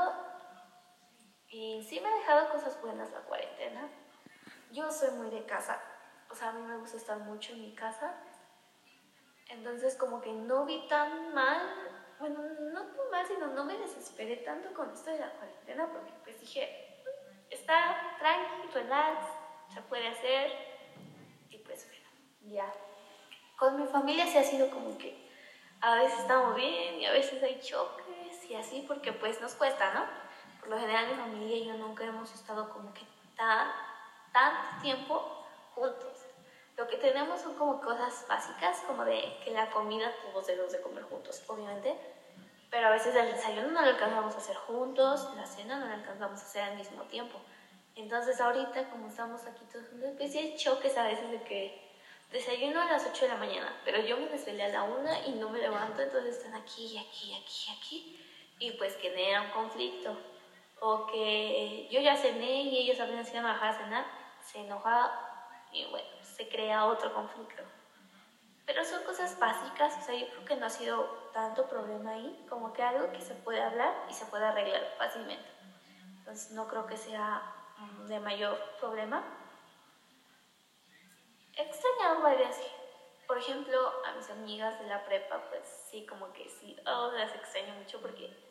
y 1.50 1.84
sí 1.84 2.00
me 2.00 2.07
ha 2.07 2.15
dejado 2.15 2.50
cosas 2.50 2.81
buenas 2.81 3.12
la 3.12 3.22
cuarentena. 3.22 3.89
Yo 4.72 4.91
soy 4.91 5.12
muy 5.12 5.29
de 5.29 5.46
casa, 5.46 5.81
o 6.29 6.36
sea, 6.36 6.50
a 6.50 6.53
mí 6.53 6.62
me 6.62 6.77
gusta 6.77 6.98
estar 6.98 7.19
mucho 7.19 7.53
en 7.53 7.62
mi 7.62 7.75
casa. 7.75 8.15
Entonces 9.50 9.96
como 9.96 10.22
que 10.22 10.34
no 10.34 10.65
vi 10.65 10.88
tan 10.88 11.34
mal 11.34 11.62
bueno, 12.19 12.39
no 12.74 12.81
tan 12.81 13.12
mal, 13.12 13.25
sino 13.27 13.48
no 13.48 13.63
me 13.63 13.77
desesperé 13.77 14.38
tanto 14.38 14.74
con 14.74 14.91
esto 14.91 15.12
de 15.12 15.19
la 15.19 15.31
cuarentena 15.34 15.88
porque 15.91 16.12
pues 16.24 16.39
dije, 16.39 17.03
está 17.50 18.15
tranqui, 18.17 18.69
relax, 18.74 19.25
se 19.74 19.81
puede 19.81 20.07
hacer 20.07 20.51
y 21.50 21.57
pues 21.59 21.88
bueno, 21.88 22.07
ya. 22.55 22.74
Con 23.57 23.79
mi 23.79 23.88
familia 23.88 24.27
se 24.27 24.39
ha 24.39 24.43
sido 24.43 24.69
como 24.69 24.97
que 24.97 25.27
a 25.81 25.95
veces 25.95 26.19
estamos 26.19 26.55
bien 26.55 27.00
y 27.00 27.05
a 27.05 27.12
veces 27.12 27.41
hay 27.43 27.59
choques 27.62 28.50
y 28.50 28.55
así, 28.55 28.83
porque 28.88 29.13
pues 29.13 29.41
nos 29.41 29.53
cuesta, 29.55 29.93
¿no? 29.93 30.05
Por 30.59 30.69
lo 30.69 30.79
general 30.79 31.07
mi 31.07 31.15
familia 31.15 31.57
y 31.57 31.65
yo 31.65 31.74
nunca 31.74 32.03
hemos 32.03 32.33
estado 32.33 32.69
como 32.69 32.93
que 32.93 33.05
tan, 33.36 33.71
tanto 34.31 34.81
tiempo 34.81 35.45
juntos. 35.74 36.25
Lo 36.77 36.88
que 36.88 36.97
tenemos 36.97 37.41
son 37.41 37.55
como 37.55 37.81
cosas 37.81 38.25
básicas, 38.27 38.81
como 38.86 39.03
de 39.03 39.39
que 39.43 39.51
la 39.51 39.69
comida 39.71 40.12
todos 40.21 40.45
debemos 40.45 40.71
de 40.71 40.81
comer 40.81 41.03
juntos, 41.03 41.43
obviamente, 41.47 41.95
pero 42.69 42.88
a 42.88 42.91
veces 42.91 43.15
el 43.15 43.31
desayuno 43.31 43.69
no 43.69 43.81
lo 43.81 43.88
alcanzamos 43.88 44.36
a 44.36 44.38
hacer 44.38 44.55
juntos, 44.55 45.33
la 45.36 45.45
cena 45.45 45.79
no 45.79 45.88
la 45.88 45.95
alcanzamos 45.95 46.39
a 46.39 46.45
hacer 46.45 46.62
al 46.63 46.77
mismo 46.77 47.03
tiempo. 47.03 47.39
Entonces 47.97 48.39
ahorita, 48.39 48.89
como 48.91 49.07
estamos 49.07 49.43
aquí 49.45 49.65
todos 49.71 49.89
juntos, 49.89 50.11
pues 50.17 50.31
sí 50.31 50.37
hay 50.37 50.55
choques 50.55 50.95
a 50.97 51.03
veces 51.03 51.31
de 51.31 51.41
que 51.41 51.91
desayuno 52.31 52.79
a 52.79 52.91
las 52.91 53.07
8 53.09 53.25
de 53.25 53.31
la 53.31 53.37
mañana, 53.37 53.75
pero 53.83 53.99
yo 54.01 54.17
me 54.17 54.27
desvelé 54.27 54.65
a 54.65 54.69
la 54.69 54.83
1 54.83 55.09
y 55.27 55.31
no 55.31 55.49
me 55.49 55.59
levanto, 55.59 56.03
entonces 56.03 56.37
están 56.37 56.53
aquí, 56.53 56.95
aquí, 56.97 57.33
aquí, 57.33 57.71
aquí, 57.75 58.25
y 58.59 58.71
pues 58.71 58.97
genera 58.97 59.41
un 59.41 59.49
conflicto. 59.49 60.15
O 60.79 61.07
que 61.07 61.87
yo 61.89 61.99
ya 61.99 62.15
cené 62.15 62.61
y 62.63 62.77
ellos 62.77 62.99
apenas 62.99 63.31
iban 63.31 63.47
a 63.47 63.53
bajar 63.53 63.69
a 63.69 63.77
cenar, 63.77 64.05
se 64.45 64.59
enojaba 64.59 65.67
y 65.71 65.89
bueno, 65.89 66.07
se 66.21 66.47
crea 66.47 66.85
otro 66.85 67.11
conflicto. 67.13 67.63
Pero 68.67 68.85
son 68.85 69.01
cosas 69.05 69.39
básicas, 69.39 69.97
o 69.97 70.05
sea, 70.05 70.13
yo 70.13 70.27
creo 70.27 70.45
que 70.45 70.55
no 70.57 70.67
ha 70.67 70.69
sido 70.69 71.31
tanto 71.33 71.67
problema 71.67 72.11
ahí, 72.11 72.45
como 72.47 72.73
que 72.73 72.83
algo 72.83 73.11
que 73.11 73.21
se 73.21 73.33
puede 73.33 73.63
hablar 73.63 74.05
y 74.07 74.13
se 74.13 74.25
puede 74.25 74.45
arreglar 74.45 74.93
fácilmente. 74.99 75.49
Entonces 76.19 76.51
no 76.51 76.67
creo 76.67 76.85
que 76.85 76.97
sea 76.97 77.56
de 78.07 78.19
mayor 78.19 78.57
problema. 78.79 79.24
He 81.55 81.62
extrañado 81.63 82.22
varias, 82.22 82.60
por 83.27 83.38
ejemplo, 83.38 83.77
a 84.05 84.13
mis 84.13 84.29
amigas 84.29 84.79
de 84.79 84.88
la 84.88 85.03
prepa, 85.05 85.41
pues 85.50 85.67
sí, 85.89 86.05
como 86.05 86.31
que 86.34 86.48
sí, 86.50 86.77
oh, 86.86 87.12
las 87.12 87.34
extraño 87.34 87.74
mucho 87.75 88.00
porque 88.01 88.48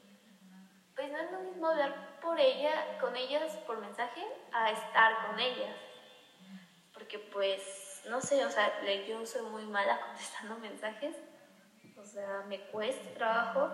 pues 0.96 1.12
no 1.12 1.18
es 1.18 1.30
lo 1.30 1.40
mismo 1.40 1.66
hablar 1.66 2.18
por 2.22 2.40
ella, 2.40 2.98
con 2.98 3.14
ellas 3.14 3.52
por 3.66 3.78
mensaje 3.78 4.26
a 4.50 4.70
estar 4.70 5.26
con 5.26 5.38
ellas. 5.38 5.76
Porque 6.94 7.18
pues, 7.18 8.02
no 8.08 8.22
sé, 8.22 8.44
o 8.46 8.50
sea, 8.50 8.82
yo 9.06 9.24
soy 9.26 9.42
muy 9.42 9.66
mala 9.66 10.00
contestando 10.06 10.58
mensajes. 10.58 11.14
O 11.98 12.04
sea, 12.04 12.44
me 12.48 12.60
cuesta 12.68 13.12
trabajo. 13.14 13.68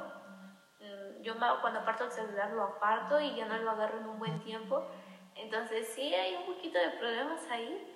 Mm, 0.81 1.23
yo 1.23 1.35
cuando 1.61 1.81
aparto 1.81 2.05
el 2.05 2.11
celular 2.11 2.51
lo 2.51 2.65
aparto 2.65 3.21
y 3.21 3.37
ya 3.37 3.47
no 3.47 3.57
lo 3.59 3.71
agarro 3.71 3.99
en 3.99 4.09
un 4.09 4.19
buen 4.19 4.43
tiempo. 4.43 4.91
Entonces 5.37 5.89
sí 5.95 6.15
hay 6.15 6.35
un 6.37 6.47
poquito 6.47 6.79
de 6.79 6.91
problemas 6.91 7.41
ahí 7.51 7.89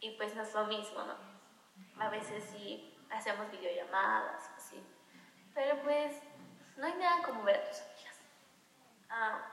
y 0.00 0.10
pues 0.12 0.34
no 0.34 0.42
es 0.42 0.54
lo 0.54 0.66
mismo, 0.66 1.02
¿no? 1.02 1.16
A 2.02 2.10
veces 2.10 2.44
sí 2.52 2.94
hacemos 3.10 3.50
videollamadas, 3.50 4.50
así. 4.56 4.82
Pero 5.54 5.80
pues 5.82 6.16
no 6.76 6.86
hay 6.86 6.94
nada 6.94 7.22
como 7.22 7.42
ver 7.44 7.56
a 7.56 7.68
tus 7.68 7.80
amigas. 7.80 8.20
Ah, 9.08 9.52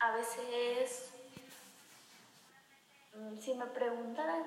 a 0.00 0.12
veces, 0.12 1.12
mm, 3.14 3.36
si 3.38 3.54
me 3.54 3.66
preguntaran 3.66 4.44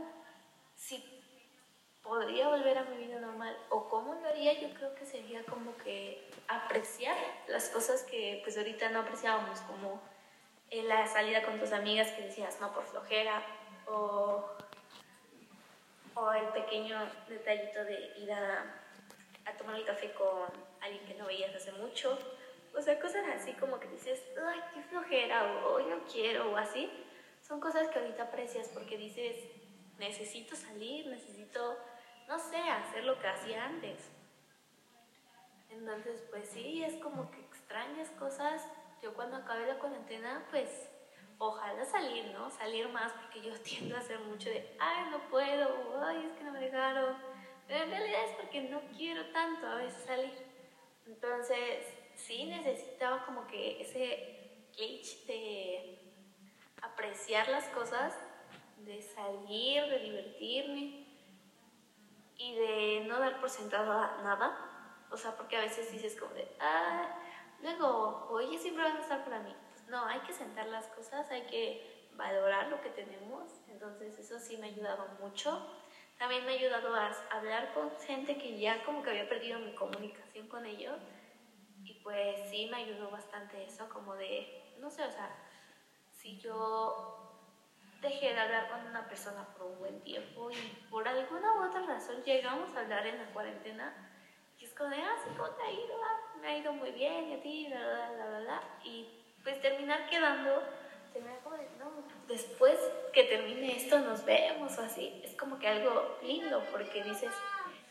si 0.75 1.13
podría 2.01 2.49
volver 2.49 2.77
a 2.77 2.83
mi 2.83 2.97
vida 2.97 3.19
normal 3.19 3.57
o 3.69 3.87
cómo 3.87 4.15
lo 4.15 4.27
haría, 4.27 4.59
yo 4.59 4.73
creo 4.73 4.93
que 4.95 5.05
sería 5.05 5.43
como 5.45 5.77
que 5.77 6.29
apreciar 6.47 7.15
las 7.47 7.69
cosas 7.69 8.03
que 8.03 8.41
pues 8.43 8.57
ahorita 8.57 8.89
no 8.89 8.99
apreciábamos, 8.99 9.61
como 9.61 10.01
la 10.71 11.05
salida 11.07 11.43
con 11.43 11.59
tus 11.59 11.71
amigas 11.71 12.11
que 12.11 12.23
decías 12.23 12.59
no 12.59 12.73
por 12.73 12.85
flojera 12.85 13.43
o 13.85 14.49
o 16.15 16.31
el 16.31 16.47
pequeño 16.49 16.99
detallito 17.27 17.83
de 17.85 18.13
ir 18.17 18.31
a, 18.31 18.79
tomar 19.57 19.75
el 19.75 19.85
café 19.85 20.11
con 20.13 20.49
alguien 20.81 21.05
que 21.05 21.15
no 21.15 21.25
veías 21.25 21.55
hace 21.55 21.71
mucho. 21.73 22.17
O 22.75 22.81
sea, 22.81 22.99
cosas 22.99 23.23
así 23.35 23.53
como 23.53 23.79
que 23.79 23.87
dices, 23.87 24.21
ay, 24.45 24.59
qué 24.73 24.81
flojera, 24.83 25.43
o 25.43 25.73
hoy 25.73 25.85
no 25.85 26.03
quiero, 26.05 26.51
o 26.51 26.57
así. 26.57 26.89
Son 27.41 27.59
cosas 27.59 27.89
que 27.89 27.99
ahorita 27.99 28.23
aprecias 28.23 28.69
porque 28.69 28.97
dices, 28.97 29.37
necesito 29.99 30.55
salir, 30.55 31.07
necesito, 31.07 31.77
no 32.27 32.39
sé, 32.39 32.57
hacer 32.57 33.03
lo 33.03 33.19
que 33.19 33.27
hacía 33.27 33.65
antes. 33.65 34.09
Entonces, 35.69 36.23
pues 36.29 36.49
sí, 36.49 36.83
es 36.83 36.95
como 36.95 37.29
que 37.31 37.41
extrañas 37.41 38.09
cosas. 38.11 38.67
Yo 39.03 39.13
cuando 39.13 39.35
acabe 39.35 39.67
la 39.67 39.77
cuarentena, 39.79 40.47
pues 40.49 40.89
ojalá 41.37 41.83
salir, 41.83 42.27
¿no? 42.27 42.49
Salir 42.49 42.87
más 42.87 43.11
porque 43.11 43.41
yo 43.41 43.51
tiendo 43.61 43.97
a 43.97 43.99
hacer 43.99 44.17
mucho 44.19 44.49
de, 44.49 44.77
ay, 44.79 45.09
no 45.11 45.19
puedo, 45.29 46.01
ay, 46.01 46.25
es 46.31 46.37
que 46.37 46.45
no 46.45 46.53
me 46.53 46.61
dejaron. 46.61 47.17
Pero 47.67 47.83
en 47.83 47.89
realidad 47.89 48.23
es 48.23 48.35
porque 48.37 48.61
no 48.61 48.79
quiero 48.95 49.25
tanto 49.33 49.67
a 49.67 49.75
veces 49.75 50.03
salir. 50.03 50.31
Entonces, 51.05 51.85
sí 52.15 52.45
necesitaba 52.45 53.25
como 53.25 53.45
que 53.47 53.81
ese 53.81 54.69
glitch 54.77 55.25
de 55.25 55.99
apreciar 56.81 57.49
las 57.49 57.65
cosas, 57.69 58.13
de 58.77 59.01
salir, 59.01 59.83
de 59.83 59.99
divertirme 59.99 61.07
y 62.37 62.55
de 62.55 63.05
no 63.05 63.19
dar 63.19 63.41
por 63.41 63.49
sentado 63.49 63.91
nada. 64.23 65.05
O 65.11 65.17
sea, 65.17 65.35
porque 65.35 65.57
a 65.57 65.61
veces 65.61 65.91
dices 65.91 66.17
como 66.17 66.33
de, 66.33 66.47
ah, 66.61 67.19
luego, 67.63 68.27
oye, 68.29 68.59
siempre 68.59 68.83
van 68.83 68.97
a 68.97 69.01
estar 69.01 69.23
para 69.23 69.39
mí 69.39 69.55
no, 69.93 70.05
hay 70.05 70.21
que 70.21 70.33
sentar 70.33 70.67
las 70.67 70.87
cosas, 70.87 71.29
hay 71.29 71.43
que 71.43 72.09
valorar 72.15 72.67
lo 72.67 72.81
que 72.81 72.89
tenemos. 72.89 73.51
Entonces 73.67 74.17
eso 74.17 74.39
sí 74.39 74.57
me 74.57 74.67
ha 74.67 74.69
ayudado 74.71 75.07
mucho. 75.19 75.67
También 76.17 76.45
me 76.45 76.53
ha 76.53 76.55
ayudado 76.55 76.95
a 76.95 77.11
hablar 77.31 77.73
con 77.73 77.91
gente 77.99 78.37
que 78.37 78.59
ya 78.59 78.83
como 78.85 79.03
que 79.03 79.11
había 79.11 79.29
perdido 79.29 79.59
mi 79.59 79.75
comunicación 79.75 80.47
con 80.47 80.65
ellos. 80.65 80.97
Y 81.83 81.95
pues 82.01 82.49
sí 82.49 82.67
me 82.71 82.77
ayudó 82.77 83.11
bastante 83.11 83.65
eso, 83.65 83.89
como 83.89 84.15
de, 84.15 84.73
no 84.79 84.89
sé, 84.89 85.03
o 85.03 85.11
sea, 85.11 85.29
si 86.11 86.39
yo 86.39 87.29
dejé 88.01 88.33
de 88.33 88.39
hablar 88.39 88.69
con 88.69 88.87
una 88.87 89.07
persona 89.07 89.45
por 89.53 89.67
un 89.67 89.79
buen 89.79 90.01
tiempo 90.01 90.49
y 90.49 90.55
por 90.89 91.07
alguna 91.07 91.53
u 91.53 91.67
otra 91.67 91.81
razón 91.81 92.23
llegamos 92.23 92.73
a 92.75 92.81
hablar 92.81 93.05
en 93.05 93.17
la 93.17 93.33
cuarentena, 93.33 93.93
y 94.63 94.75
como 94.75 94.89
ah, 94.95 95.15
sí, 95.23 95.29
¿cómo 95.35 95.49
te 95.49 95.63
ha 95.63 95.71
ido? 95.71 95.95
Ah, 96.03 96.37
me 96.41 96.47
ha 96.47 96.57
ido 96.57 96.73
muy 96.73 96.91
bien, 96.91 97.29
y 97.29 97.33
a 97.33 97.41
ti, 97.41 97.73
Y 98.83 99.07
pues 99.43 99.61
terminar 99.61 100.09
quedando, 100.09 100.63
terminar 101.11 101.39
como 101.43 101.57
de, 101.57 101.67
no, 101.77 101.91
después 102.27 102.79
que 103.11 103.23
termine 103.25 103.75
esto 103.75 103.99
nos 103.99 104.23
vemos 104.23 104.77
o 104.77 104.81
así, 104.81 105.21
es 105.23 105.35
como 105.35 105.59
que 105.59 105.67
algo 105.67 106.17
lindo 106.23 106.63
porque 106.71 107.03
dices, 107.03 107.31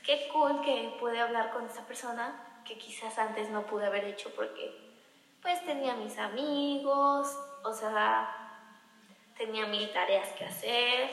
qué 0.04 0.28
cool 0.32 0.62
que 0.62 0.96
pude 0.98 1.20
hablar 1.20 1.52
con 1.52 1.66
esa 1.66 1.86
persona 1.86 2.62
que 2.64 2.78
quizás 2.78 3.18
antes 3.18 3.50
no 3.50 3.66
pude 3.66 3.86
haber 3.86 4.04
hecho 4.04 4.30
porque 4.34 4.72
pues 5.42 5.64
tenía 5.66 5.94
mis 5.96 6.16
amigos, 6.18 7.36
o 7.64 7.72
sea, 7.72 8.34
tenía 9.36 9.66
mil 9.66 9.92
tareas 9.92 10.28
que 10.30 10.44
hacer, 10.44 11.10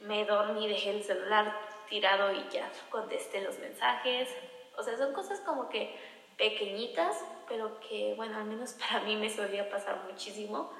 me 0.00 0.24
dormí, 0.24 0.66
dejé 0.66 0.90
el 0.90 1.04
celular 1.04 1.65
tirado 1.88 2.32
y 2.32 2.48
ya 2.50 2.70
contesté 2.90 3.40
los 3.42 3.58
mensajes, 3.58 4.28
o 4.76 4.82
sea, 4.82 4.96
son 4.96 5.12
cosas 5.12 5.40
como 5.40 5.68
que 5.68 5.96
pequeñitas 6.36 7.24
pero 7.48 7.78
que, 7.80 8.14
bueno, 8.16 8.36
al 8.36 8.44
menos 8.44 8.72
para 8.88 9.00
mí 9.04 9.16
me 9.16 9.30
solía 9.30 9.68
pasar 9.68 10.04
muchísimo. 10.04 10.70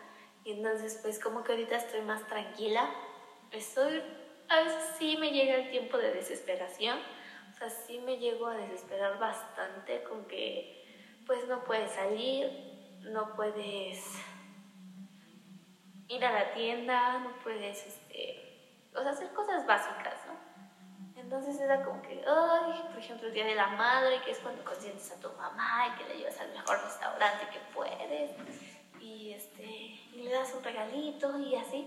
Y 0.44 0.52
entonces, 0.52 1.00
pues 1.02 1.18
como 1.18 1.42
que 1.42 1.52
ahorita 1.52 1.76
estoy 1.76 2.02
más 2.02 2.26
tranquila. 2.26 2.88
Estoy, 3.50 4.02
a 4.48 4.60
veces 4.62 4.94
sí 4.98 5.16
me 5.16 5.30
llega 5.30 5.56
el 5.56 5.70
tiempo 5.70 5.98
de 5.98 6.12
desesperación. 6.12 6.98
O 7.50 7.58
sea, 7.58 7.70
sí 7.70 7.98
me 8.00 8.18
llego 8.18 8.46
a 8.46 8.56
desesperar 8.56 9.18
bastante 9.18 10.02
con 10.04 10.26
que, 10.26 10.84
pues 11.26 11.46
no 11.48 11.64
puedes 11.64 11.90
salir, 11.90 12.48
no 13.00 13.34
puedes 13.34 14.04
ir 16.08 16.24
a 16.24 16.32
la 16.32 16.52
tienda, 16.52 17.18
no 17.18 17.36
puedes, 17.42 17.84
este, 17.84 18.88
o 18.94 19.02
sea, 19.02 19.10
hacer 19.10 19.32
cosas 19.32 19.66
básicas. 19.66 20.25
Entonces 21.26 21.60
era 21.60 21.82
como 21.84 22.00
que, 22.02 22.24
ay, 22.24 22.84
por 22.88 22.98
ejemplo, 23.00 23.26
el 23.26 23.34
Día 23.34 23.46
de 23.46 23.56
la 23.56 23.66
Madre, 23.66 24.20
que 24.24 24.30
es 24.30 24.38
cuando 24.38 24.62
consientes 24.62 25.10
a 25.10 25.18
tu 25.18 25.28
mamá 25.32 25.88
y 25.88 25.98
que 25.98 26.08
le 26.08 26.18
llevas 26.18 26.38
al 26.38 26.52
mejor 26.52 26.80
restaurante 26.84 27.48
que 27.52 27.58
puedes 27.74 28.30
y, 29.00 29.32
este, 29.32 29.64
y 29.64 30.22
le 30.22 30.30
das 30.30 30.54
un 30.54 30.62
regalito 30.62 31.36
y 31.40 31.56
así. 31.56 31.84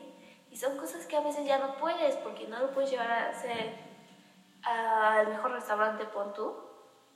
Y 0.51 0.57
son 0.57 0.75
cosas 0.75 1.05
que 1.05 1.15
a 1.15 1.21
veces 1.21 1.45
ya 1.45 1.57
no 1.57 1.77
puedes 1.77 2.17
porque 2.17 2.49
no 2.49 2.59
lo 2.59 2.71
puedes 2.71 2.91
llevar 2.91 3.09
a 3.09 3.29
hacer 3.29 3.75
al 4.61 5.29
mejor 5.29 5.53
restaurante, 5.53 6.03
pon 6.03 6.33
tú. 6.33 6.57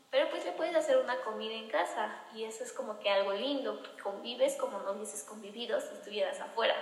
Pero 0.10 0.30
pues 0.30 0.46
le 0.46 0.54
puedes 0.54 0.78
hacer 0.78 1.00
una 1.00 1.18
comida 1.24 1.56
en 1.56 1.70
casa 1.70 2.24
y 2.34 2.46
eso 2.46 2.64
es 2.64 2.72
como 2.72 3.00
que 3.00 3.10
algo 3.10 3.34
lindo, 3.34 3.84
convives 4.02 4.56
como 4.56 4.80
no 4.80 4.94
hubieses 4.94 5.26
convivido 5.26 5.82
si 5.82 5.94
estuvieras 5.94 6.40
afuera 6.40 6.74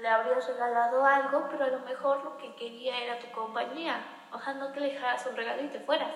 le 0.00 0.08
habrías 0.08 0.46
regalado 0.46 1.04
algo, 1.04 1.48
pero 1.50 1.64
a 1.64 1.68
lo 1.68 1.80
mejor 1.80 2.22
lo 2.24 2.38
que 2.38 2.54
quería 2.54 2.98
era 2.98 3.18
tu 3.18 3.30
compañía. 3.32 4.00
Ojalá 4.32 4.58
no 4.58 4.72
que 4.72 4.80
le 4.80 4.92
dejaras 4.92 5.26
un 5.26 5.36
regalo 5.36 5.62
y 5.62 5.68
te 5.68 5.80
fueras. 5.80 6.10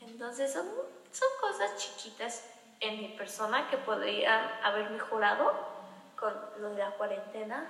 Entonces 0.00 0.52
son, 0.52 0.66
son 1.10 1.28
cosas 1.40 1.76
chiquitas 1.76 2.48
en 2.80 3.00
mi 3.00 3.08
persona 3.16 3.68
que 3.68 3.78
podrían 3.78 4.50
haber 4.62 4.90
mejorado 4.90 5.52
con 6.16 6.34
lo 6.58 6.70
de 6.70 6.78
la 6.78 6.90
cuarentena. 6.92 7.66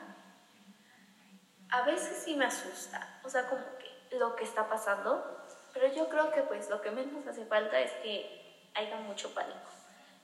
A 1.70 1.82
veces 1.82 2.23
sí 2.25 2.37
me 2.37 2.46
asusta, 2.46 3.20
o 3.25 3.28
sea, 3.28 3.49
como 3.49 3.62
que 3.78 4.16
lo 4.16 4.37
que 4.37 4.44
está 4.44 4.68
pasando, 4.68 5.44
pero 5.73 5.92
yo 5.92 6.08
creo 6.08 6.30
que 6.30 6.42
pues 6.42 6.70
lo 6.70 6.80
que 6.80 6.90
menos 6.90 7.26
hace 7.26 7.44
falta 7.46 7.80
es 7.80 7.90
que 8.02 8.70
haya 8.75 8.96
mucho 8.99 9.35
pánico. 9.35 9.70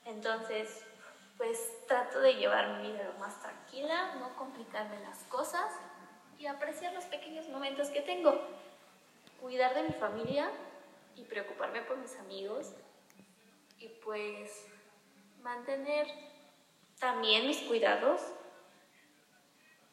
Entonces, 0.05 0.85
pues 1.37 1.87
trato 1.87 2.21
de 2.21 2.35
llevar 2.35 2.79
mi 2.79 2.93
vida 2.93 3.05
lo 3.05 3.19
más 3.19 3.41
tranquila, 3.41 4.15
no 4.17 4.37
complicarme 4.37 5.01
las 5.01 5.19
cosas 5.25 5.73
y 6.39 6.47
apreciar 6.47 6.93
los 6.93 7.05
pequeños 7.05 7.49
momentos 7.49 7.89
que 7.89 8.01
tengo. 8.01 8.41
Cuidar 9.41 9.75
de 9.75 9.83
mi 9.83 9.93
familia 9.93 10.51
y 11.17 11.25
preocuparme 11.25 11.83
por 11.83 11.97
mis 11.99 12.17
amigos 12.19 12.73
y 13.79 13.89
pues 13.89 14.67
mantener 15.43 16.07
también 16.99 17.47
mis 17.47 17.61
cuidados, 17.63 18.21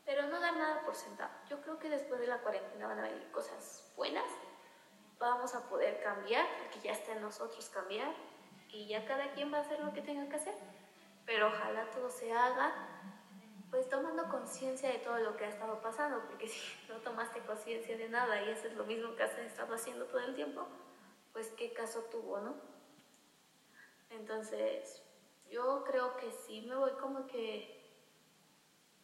pero 0.05 0.27
no 0.27 0.39
dar 0.39 0.55
nada 0.55 0.81
por 0.81 0.95
sentado. 0.95 1.31
Yo 1.49 1.61
creo 1.61 1.79
que 1.79 1.89
después 1.89 2.19
de 2.19 2.27
la 2.27 2.37
cuarentena 2.39 2.87
van 2.87 2.99
a 2.99 3.03
venir 3.03 3.31
cosas 3.31 3.91
buenas, 3.95 4.25
vamos 5.19 5.53
a 5.55 5.67
poder 5.67 6.01
cambiar, 6.01 6.45
porque 6.59 6.79
ya 6.87 6.91
está 6.93 7.13
en 7.13 7.21
nosotros 7.21 7.69
cambiar 7.69 8.13
y 8.69 8.87
ya 8.87 9.05
cada 9.05 9.31
quien 9.33 9.51
va 9.51 9.57
a 9.57 9.61
hacer 9.61 9.79
lo 9.79 9.93
que 9.93 10.01
tenga 10.01 10.29
que 10.29 10.35
hacer, 10.35 10.53
pero 11.29 11.49
ojalá 11.49 11.87
todo 11.91 12.09
se 12.09 12.33
haga 12.33 12.73
pues 13.69 13.87
tomando 13.87 14.27
conciencia 14.29 14.89
de 14.89 14.97
todo 14.97 15.19
lo 15.19 15.37
que 15.37 15.45
ha 15.45 15.49
estado 15.49 15.79
pasando, 15.79 16.25
porque 16.25 16.47
si 16.47 16.59
no 16.87 16.95
tomaste 17.01 17.41
conciencia 17.41 17.95
de 17.95 18.09
nada 18.09 18.41
y 18.41 18.49
haces 18.49 18.73
lo 18.73 18.83
mismo 18.83 19.15
que 19.15 19.21
has 19.21 19.37
estado 19.37 19.75
haciendo 19.75 20.05
todo 20.05 20.21
el 20.21 20.33
tiempo, 20.33 20.67
pues 21.31 21.49
qué 21.49 21.71
caso 21.71 22.01
tuvo, 22.05 22.39
¿no? 22.39 22.55
Entonces, 24.09 25.03
yo 25.51 25.83
creo 25.83 26.17
que 26.17 26.31
sí 26.31 26.65
me 26.67 26.75
voy 26.75 26.93
como 26.93 27.27
que 27.27 27.77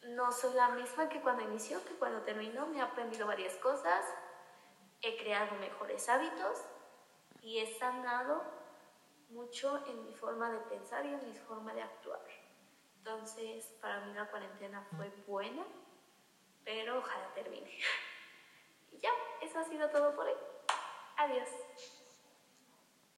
no 0.02 0.32
soy 0.32 0.54
la 0.54 0.70
misma 0.70 1.08
que 1.08 1.20
cuando 1.20 1.44
inició, 1.44 1.84
que 1.84 1.94
cuando 1.94 2.22
terminó, 2.22 2.66
me 2.66 2.78
he 2.78 2.82
aprendido 2.82 3.28
varias 3.28 3.54
cosas, 3.58 4.04
he 5.00 5.16
creado 5.16 5.54
mejores 5.60 6.08
hábitos 6.08 6.58
y 7.40 7.60
he 7.60 7.78
sanado 7.78 8.42
mucho 9.28 9.84
en 9.86 10.04
mi 10.04 10.14
forma 10.14 10.50
de 10.50 10.58
pensar 10.60 11.04
y 11.06 11.14
en 11.14 11.28
mi 11.28 11.36
forma 11.36 11.74
de 11.74 11.82
actuar. 11.82 12.24
Entonces, 12.98 13.66
para 13.80 14.00
mí 14.00 14.12
la 14.14 14.28
cuarentena 14.30 14.86
fue 14.96 15.10
buena, 15.26 15.64
pero 16.64 16.98
ojalá 16.98 17.32
termine. 17.34 17.70
y 18.92 18.98
ya, 18.98 19.10
eso 19.42 19.58
ha 19.58 19.64
sido 19.64 19.88
todo 19.90 20.14
por 20.14 20.26
hoy. 20.26 20.36
Adiós. 21.16 21.48